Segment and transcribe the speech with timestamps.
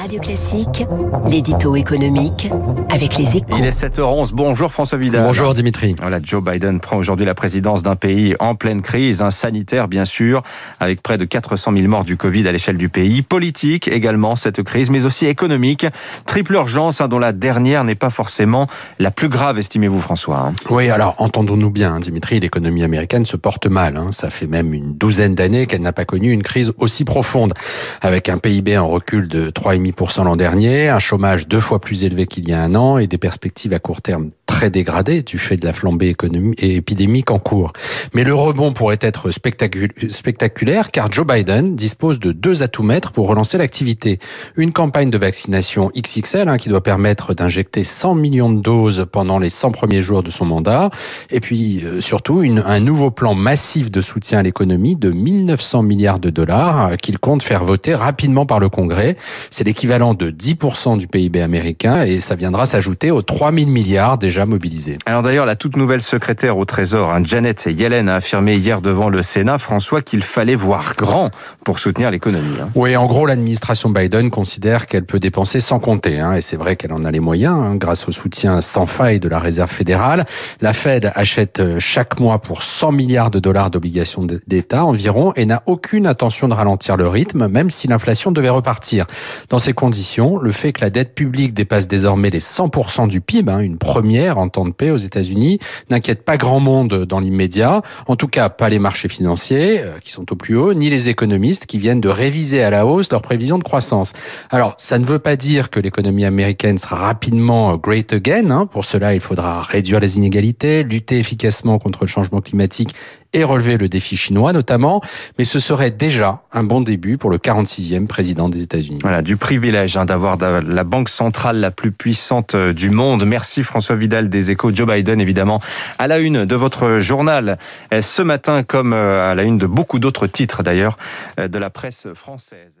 [0.00, 0.86] Radio Classique,
[1.30, 2.50] l'édito économique
[2.88, 3.56] avec les échos.
[3.58, 4.30] Il est 7h11.
[4.32, 5.24] Bonjour François Vidal.
[5.24, 5.94] Bonjour Dimitri.
[6.00, 10.06] Voilà, Joe Biden prend aujourd'hui la présidence d'un pays en pleine crise, un sanitaire bien
[10.06, 10.42] sûr,
[10.80, 13.20] avec près de 400 000 morts du Covid à l'échelle du pays.
[13.20, 15.84] Politique également cette crise, mais aussi économique.
[16.24, 20.38] Triple urgence hein, dont la dernière n'est pas forcément la plus grave, estimez-vous François.
[20.48, 20.54] hein.
[20.70, 23.98] Oui, alors entendons-nous bien, hein, Dimitri, l'économie américaine se porte mal.
[23.98, 24.12] hein.
[24.12, 27.52] Ça fait même une douzaine d'années qu'elle n'a pas connu une crise aussi profonde,
[28.00, 29.89] avec un PIB en recul de 3,5%
[30.24, 33.18] l'an dernier, un chômage deux fois plus élevé qu'il y a un an et des
[33.18, 37.38] perspectives à court terme très dégradées du fait de la flambée économique et épidémique en
[37.38, 37.72] cours.
[38.14, 43.12] Mais le rebond pourrait être spectacu- spectaculaire car Joe Biden dispose de deux atouts maîtres
[43.12, 44.18] pour relancer l'activité.
[44.56, 49.38] Une campagne de vaccination XXL hein, qui doit permettre d'injecter 100 millions de doses pendant
[49.38, 50.90] les 100 premiers jours de son mandat.
[51.30, 56.18] Et puis euh, surtout un nouveau plan massif de soutien à l'économie de 1900 milliards
[56.18, 59.16] de dollars euh, qu'il compte faire voter rapidement par le Congrès.
[59.50, 64.44] C'est l'équivalent de 10% du PIB américain et ça viendra s'ajouter aux 3000 milliards déjà
[64.44, 64.98] mobilisés.
[65.06, 69.08] Alors d'ailleurs, la toute nouvelle secrétaire au Trésor, hein, Janet Yellen, a affirmé hier devant
[69.08, 71.30] le Sénat, François, qu'il fallait voir grand
[71.64, 72.60] pour soutenir l'économie.
[72.60, 72.68] hein.
[72.74, 76.76] Oui, en gros, l'administration Biden considère qu'elle peut dépenser sans compter, hein, et c'est vrai
[76.76, 80.26] qu'elle en a les moyens, hein, grâce au soutien sans faille de la Réserve fédérale.
[80.60, 85.46] La Fed achète euh, chaque mois pour 100 milliards de dollars d'obligations d'État environ, et
[85.46, 89.06] n'a aucune intention de ralentir le rythme, même si l'inflation devait repartir.
[89.48, 93.50] Dans ces conditions, le fait que la dette publique dépasse désormais les 100% du PIB,
[93.50, 95.58] hein, une première en temps de paix aux États-Unis,
[95.90, 97.82] n'inquiète pas grand monde dans l'immédiat.
[98.06, 101.08] En tout cas, pas les marchés financiers, euh, qui sont au plus haut, ni les
[101.08, 104.12] économistes qui viennent de réviser à la hausse leurs prévisions de croissance.
[104.50, 108.50] Alors, ça ne veut pas dire que l'économie américaine sera rapidement euh, great again.
[108.50, 108.66] hein.
[108.66, 112.94] Pour cela, il faudra réduire les inégalités, lutter efficacement contre le changement climatique
[113.32, 115.00] et relever le défi chinois notamment.
[115.38, 118.98] Mais ce serait déjà un bon début pour le 46e président des États-Unis.
[119.02, 123.24] Voilà, du privilège hein, d'avoir da- la banque centrale la plus puissante euh, du monde.
[123.24, 124.72] Merci François Vidal des Échos.
[124.74, 125.60] Joe Biden, évidemment,
[125.98, 127.58] à la une de votre journal
[127.92, 130.96] euh, ce matin, comme euh, à la une de beaucoup d'autres titres d'ailleurs
[131.38, 132.80] de la presse française.